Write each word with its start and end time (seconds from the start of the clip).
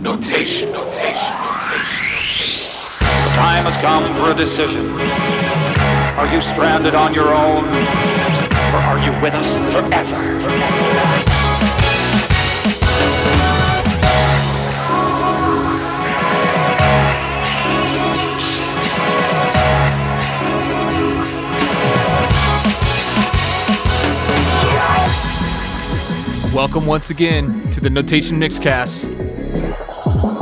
Notation, 0.00 0.70
notation, 0.70 1.34
notation. 1.42 3.08
The 3.24 3.32
time 3.34 3.64
has 3.64 3.76
come 3.78 4.14
for 4.14 4.30
a 4.30 4.34
decision. 4.34 4.86
Are 6.16 6.32
you 6.32 6.40
stranded 6.40 6.94
on 6.94 7.12
your 7.14 7.26
own? 7.26 7.64
Or 7.64 8.78
are 8.78 8.98
you 9.04 9.10
with 9.20 9.34
us 9.34 9.56
forever? 9.72 10.14
Welcome 26.54 26.86
once 26.86 27.10
again 27.10 27.68
to 27.70 27.80
the 27.80 27.90
Notation 27.90 28.38
Mixcast. 28.38 29.27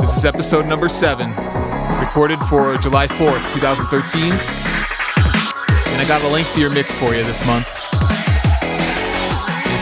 This 0.07 0.15
is 0.15 0.25
episode 0.25 0.65
number 0.65 0.87
seven, 0.87 1.31
recorded 1.99 2.39
for 2.47 2.77
July 2.77 3.07
4th, 3.07 3.45
2013. 3.49 4.31
And 4.31 4.39
I 6.01 6.05
got 6.07 6.23
a 6.23 6.27
lengthier 6.29 6.69
mix 6.69 6.93
for 6.93 7.13
you 7.13 7.25
this 7.25 7.45
month. 7.45 7.67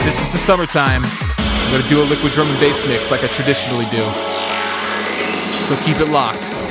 Since 0.02 0.18
it's 0.20 0.32
the 0.32 0.40
summertime, 0.40 1.04
I'm 1.06 1.72
going 1.72 1.84
to 1.84 1.88
do 1.88 2.02
a 2.02 2.08
liquid 2.10 2.34
drum 2.34 2.48
and 2.48 2.60
bass 2.60 2.84
mix 2.88 3.12
like 3.12 3.24
I 3.24 3.28
traditionally 3.28 3.86
do. 3.94 4.02
So 5.70 5.78
keep 5.86 6.02
it 6.02 6.12
locked. 6.12 6.65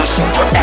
Us 0.00 0.18
forever? 0.18 0.59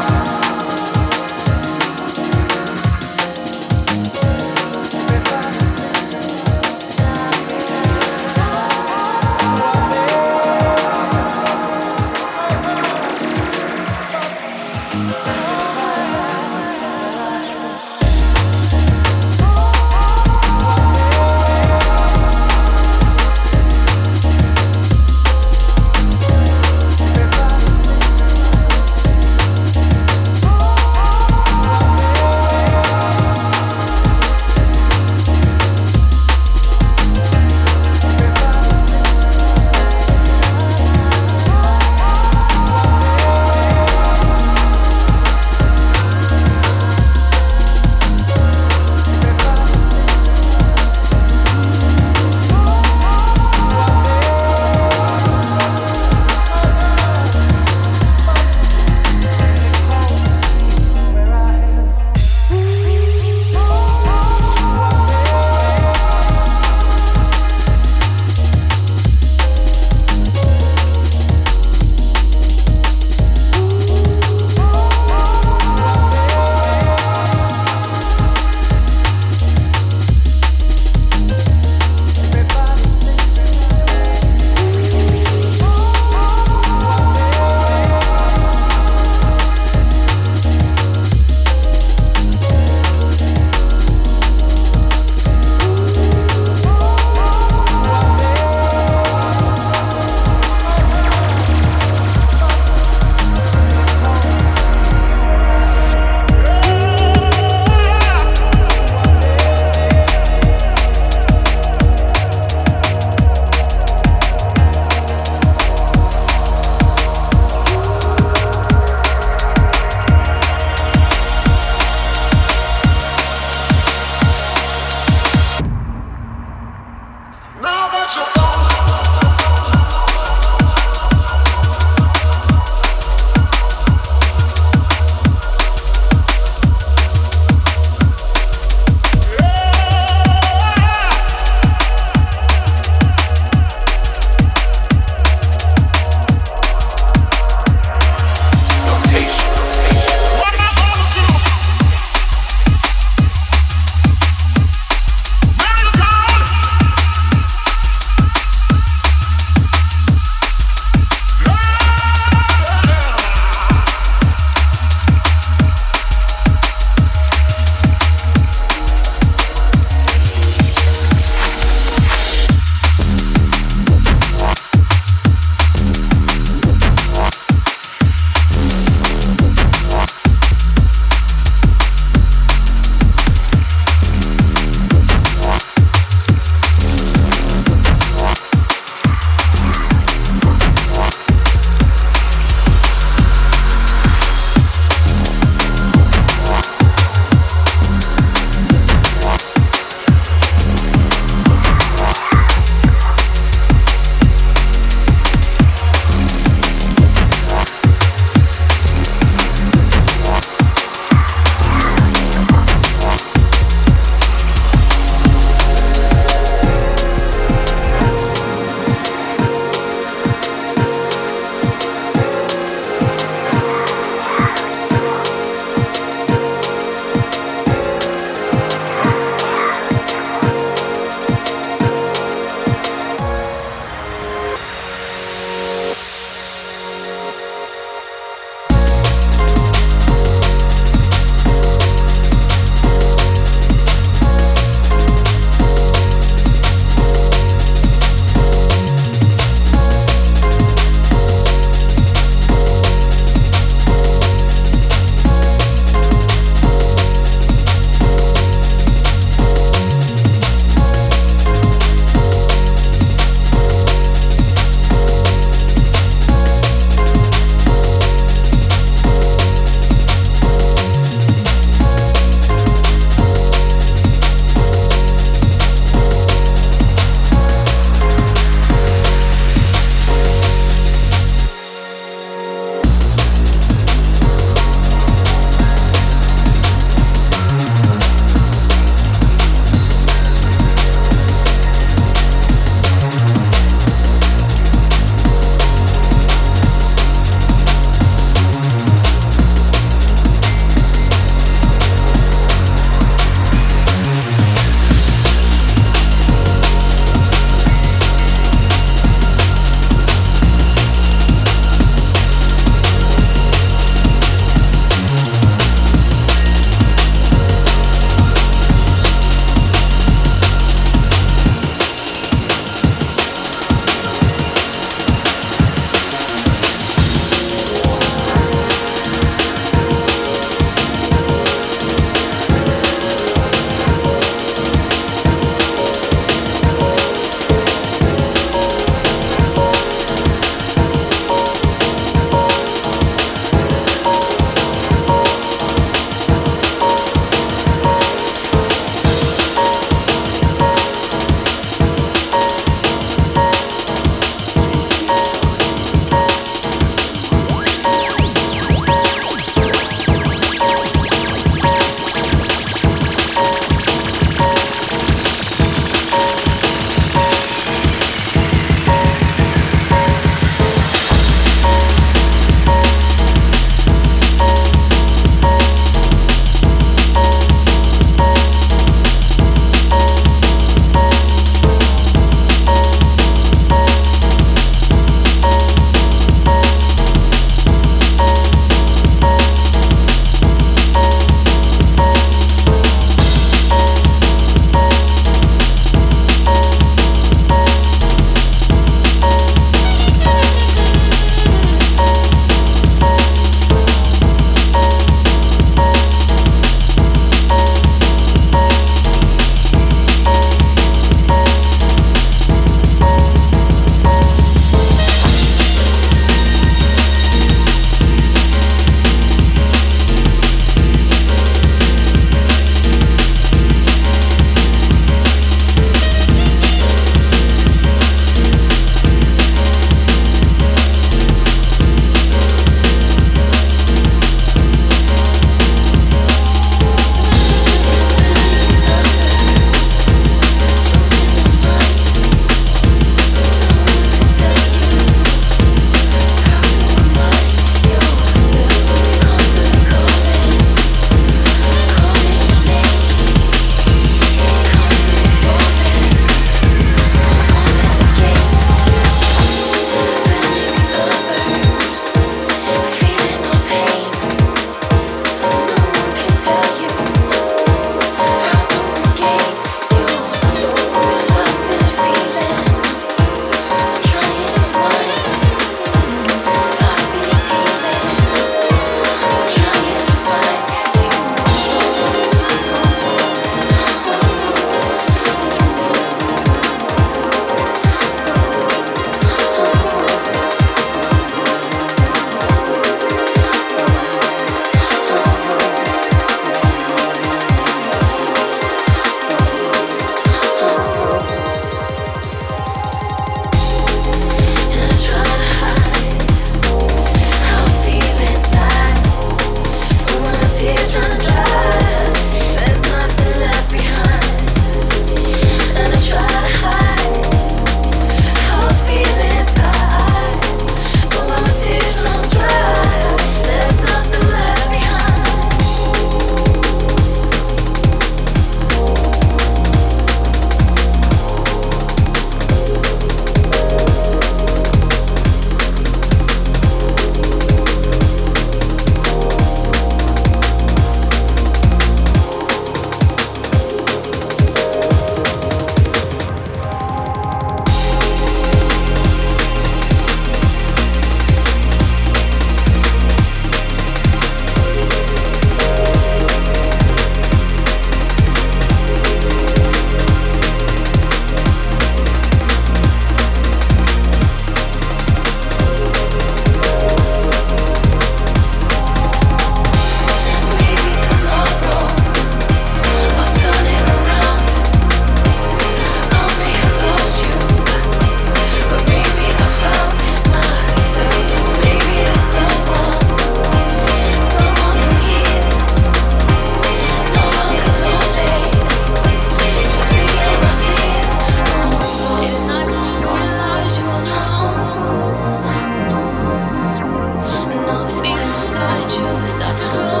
start 599.31 599.57
to 599.57 599.63
grow. 599.71 600.00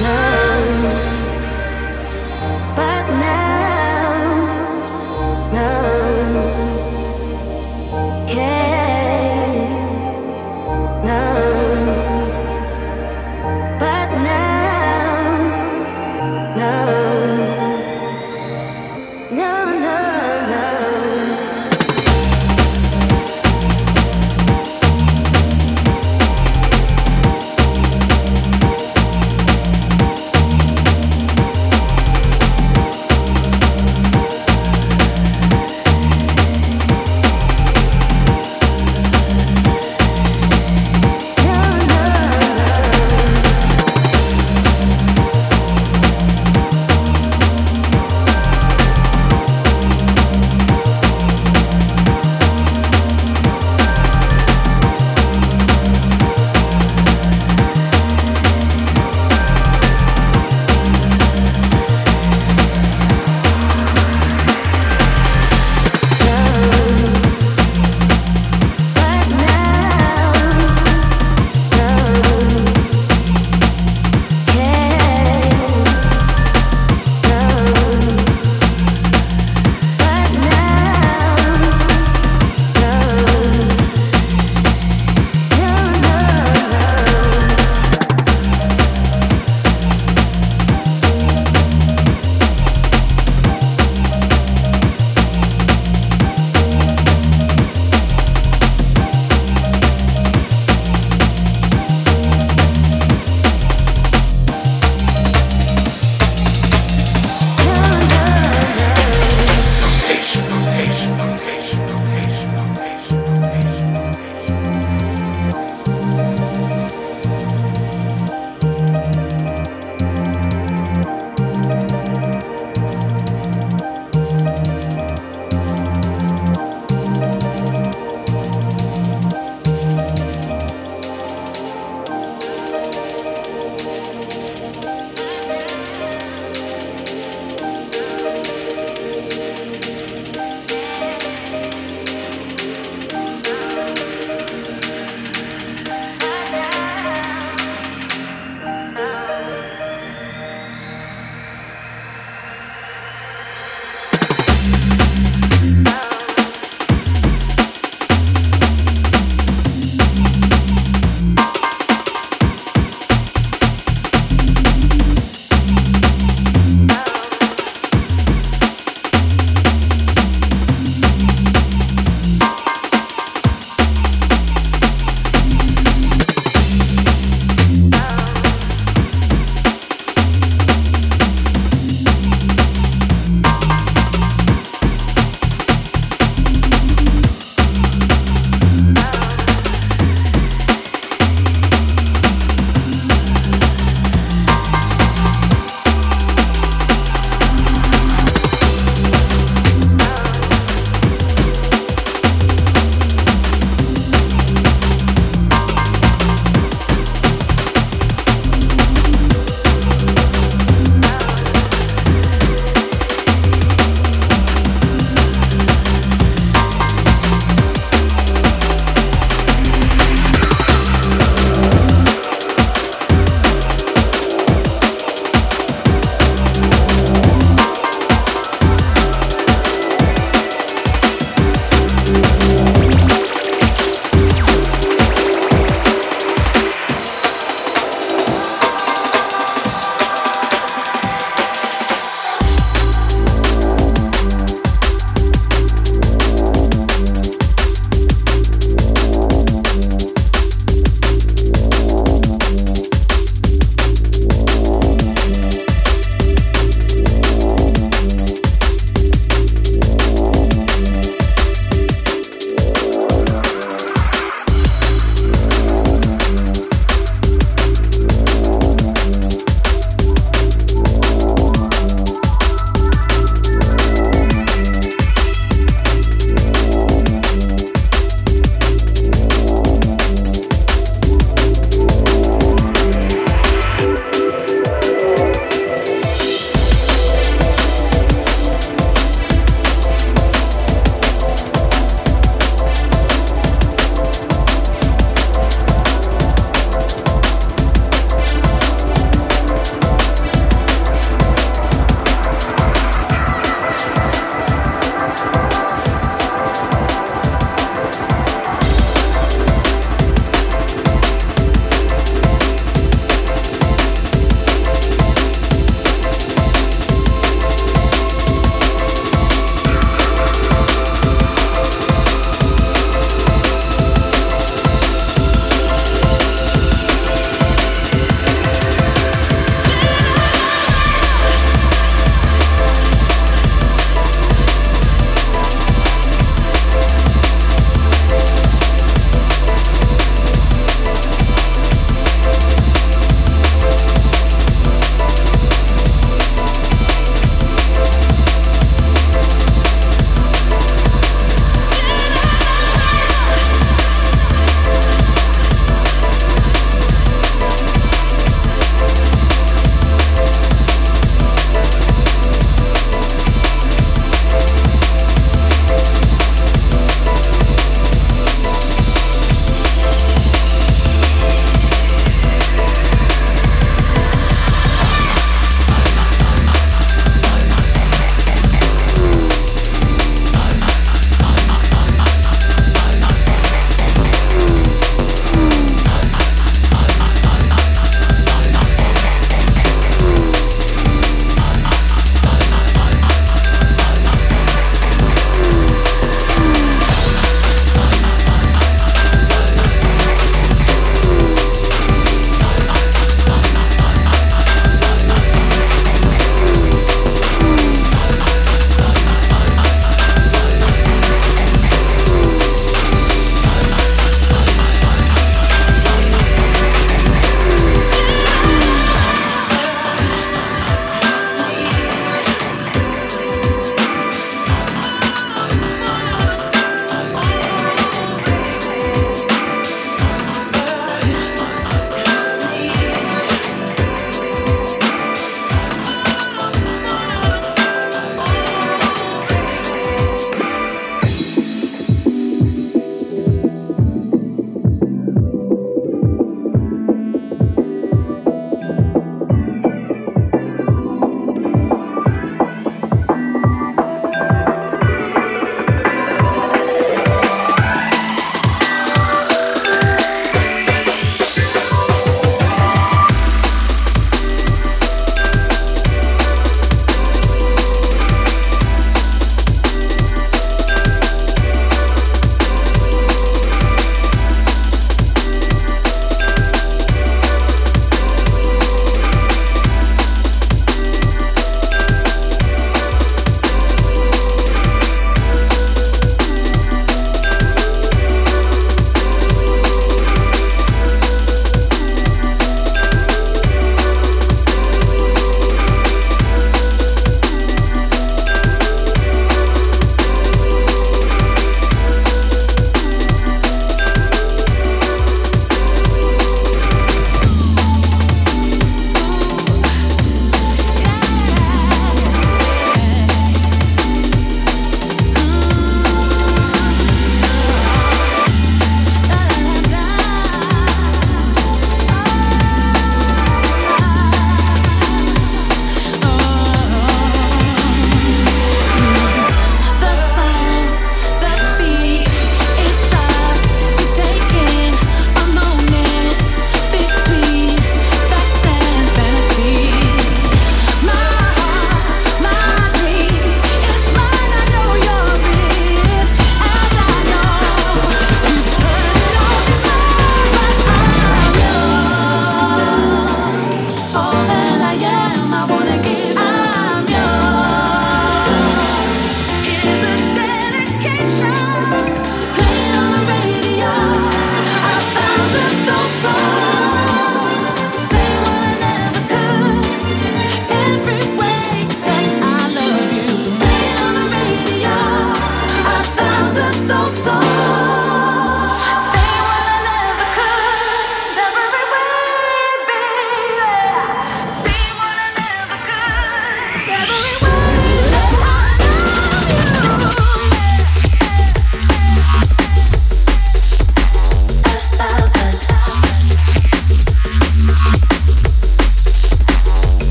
love. 0.00 0.41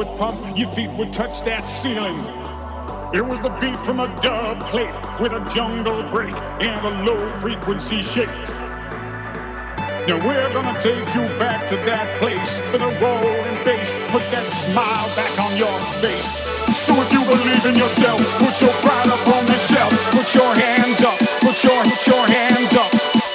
Would 0.00 0.16
pump, 0.16 0.40
your 0.56 0.68
feet 0.72 0.88
would 0.96 1.12
touch 1.12 1.42
that 1.44 1.68
ceiling. 1.68 2.16
It 3.12 3.20
was 3.20 3.36
the 3.44 3.52
beat 3.60 3.76
from 3.84 4.00
a 4.00 4.08
dub 4.24 4.56
plate 4.72 4.96
with 5.20 5.36
a 5.36 5.44
jungle 5.52 6.00
break 6.08 6.32
and 6.64 6.80
a 6.88 7.04
low 7.04 7.20
frequency 7.36 8.00
shake. 8.00 8.32
Now 10.08 10.16
we're 10.24 10.52
gonna 10.56 10.72
take 10.80 11.04
you 11.12 11.28
back 11.36 11.68
to 11.68 11.76
that 11.84 12.08
place 12.16 12.64
with 12.72 12.80
a 12.80 12.92
rolling 12.96 13.60
bass. 13.68 13.92
Put 14.08 14.24
that 14.32 14.48
smile 14.48 15.08
back 15.20 15.36
on 15.36 15.52
your 15.60 15.76
face. 16.00 16.40
So 16.72 16.96
if 16.96 17.12
you 17.12 17.20
believe 17.28 17.64
in 17.68 17.76
yourself, 17.76 18.24
put 18.40 18.56
your 18.56 18.72
pride 18.80 19.12
up 19.12 19.20
on 19.36 19.44
the 19.52 19.58
shelf. 19.60 19.92
Put 20.16 20.32
your 20.32 20.48
hands 20.48 21.04
up. 21.04 21.20
Put 21.44 21.60
your 21.60 21.76
put 21.76 22.00
your 22.08 22.24
hands 22.24 22.72
up. 22.72 23.29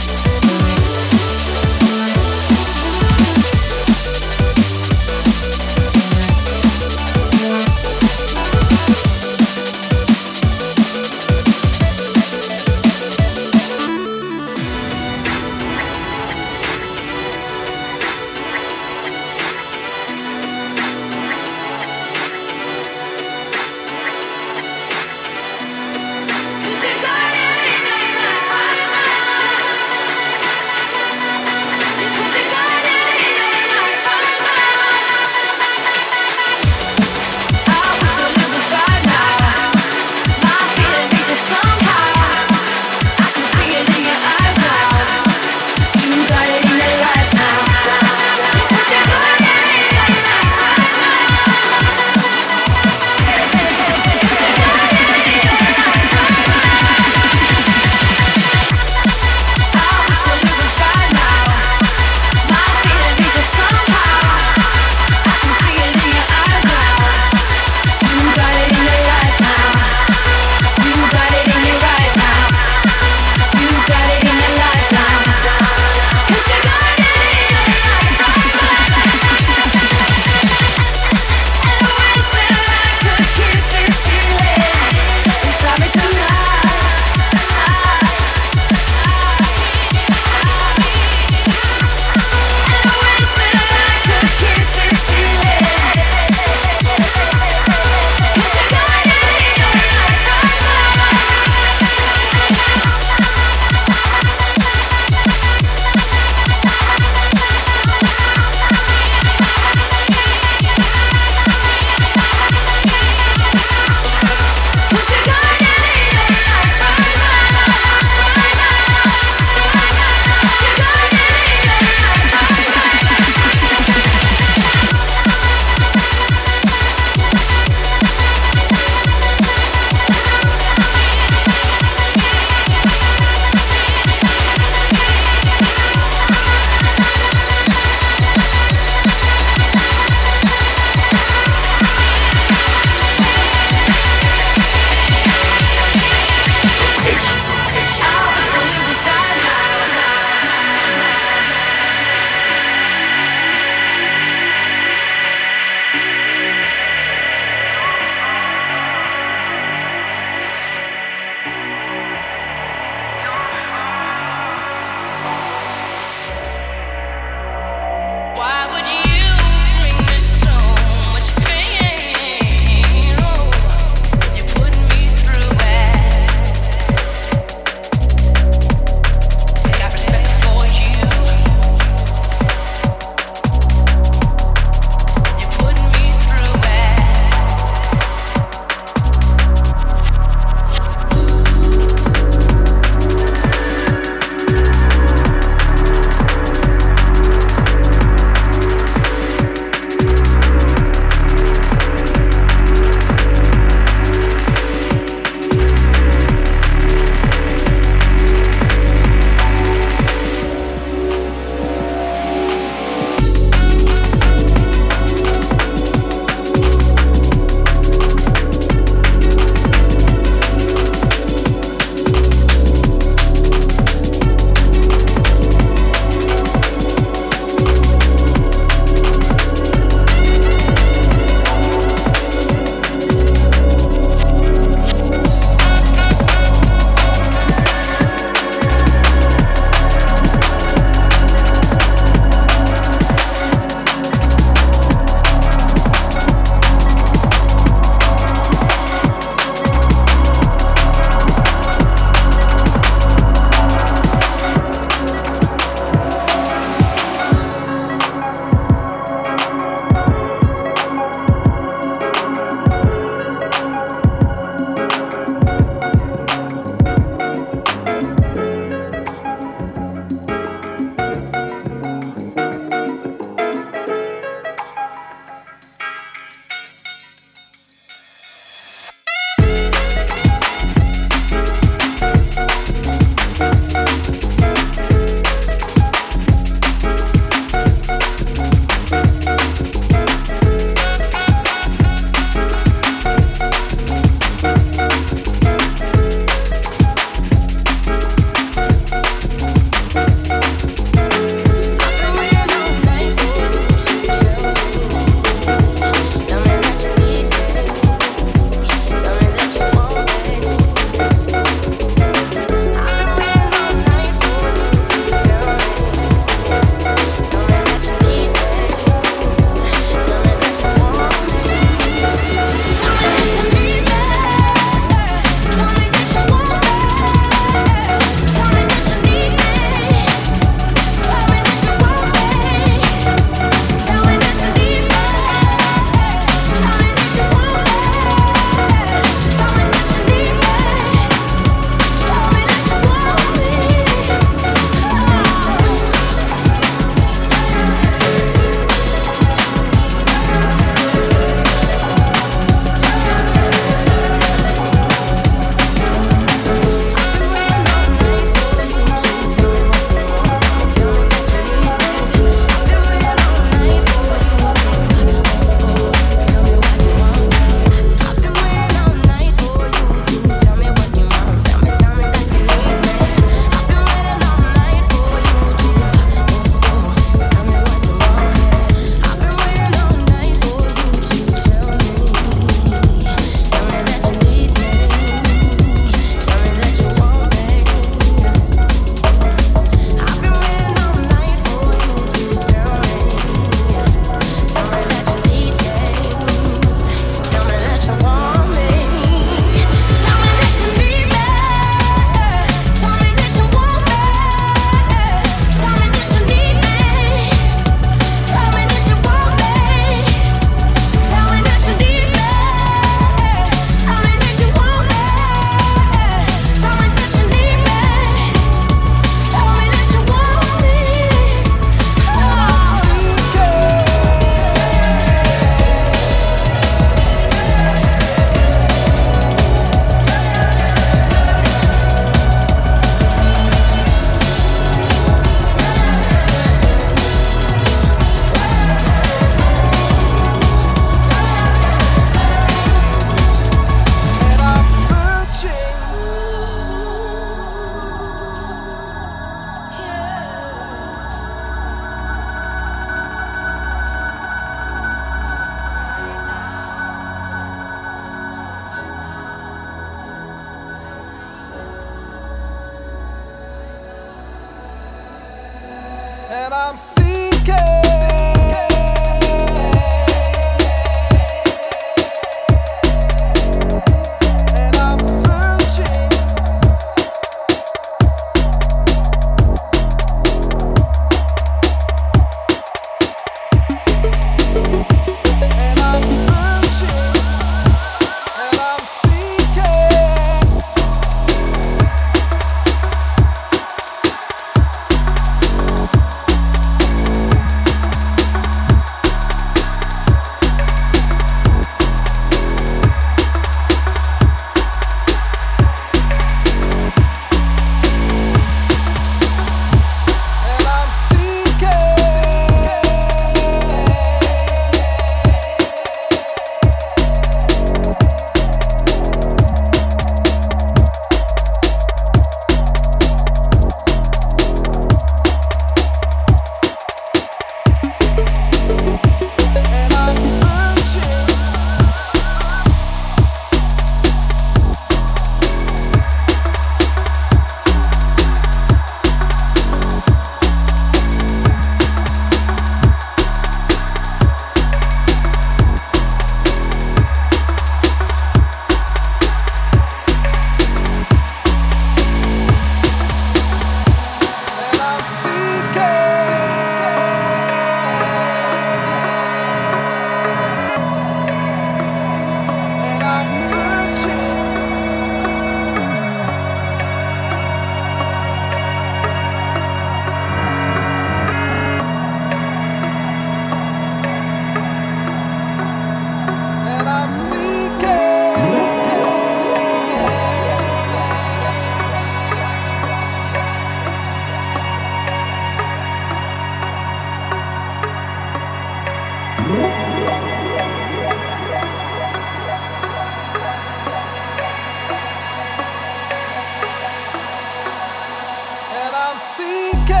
Thank 599.37 600.00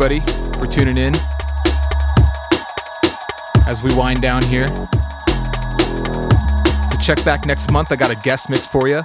everybody 0.00 0.20
for 0.60 0.68
tuning 0.68 0.96
in 0.96 1.12
as 3.66 3.82
we 3.82 3.92
wind 3.96 4.22
down 4.22 4.42
here. 4.44 4.68
So 6.88 6.98
check 7.00 7.24
back 7.24 7.46
next 7.46 7.72
month. 7.72 7.90
I 7.90 7.96
got 7.96 8.12
a 8.12 8.14
guest 8.14 8.48
mix 8.48 8.64
for 8.64 8.86
you, 8.86 9.02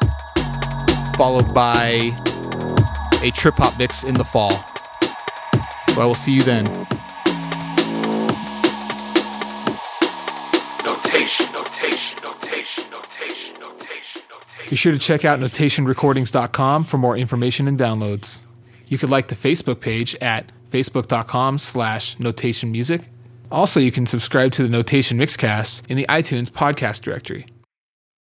followed 1.17 1.51
by 1.51 2.11
a 3.23 3.31
trip 3.31 3.55
hop 3.55 3.75
mix 3.79 4.03
in 4.03 4.13
the 4.13 4.23
fall. 4.23 4.51
So 5.95 6.01
I 6.01 6.05
will 6.05 6.13
see 6.13 6.31
you 6.31 6.43
then. 6.43 6.65
Notation, 10.85 11.51
notation, 11.53 12.19
notation, 12.23 12.91
notation, 12.91 13.53
notation, 13.59 14.21
notation. 14.29 14.69
Be 14.69 14.75
sure 14.75 14.91
to 14.91 14.99
check 14.99 15.25
out 15.25 15.39
notationrecordings.com 15.39 16.83
for 16.83 16.99
more 16.99 17.17
information 17.17 17.67
and 17.67 17.79
downloads. 17.79 18.42
You 18.87 18.97
could 18.97 19.09
like 19.09 19.27
the 19.27 19.35
Facebook 19.35 19.79
page 19.79 20.15
at 20.15 20.51
facebook.com 20.71 21.57
slash 21.57 22.19
notation 22.19 22.71
music. 22.71 23.03
Also, 23.51 23.79
you 23.79 23.91
can 23.91 24.05
subscribe 24.05 24.51
to 24.53 24.63
the 24.63 24.69
Notation 24.69 25.17
Mixcast 25.17 25.83
in 25.87 25.95
the 25.97 26.07
iTunes 26.09 26.49
podcast 26.49 27.01
directory. 27.01 27.45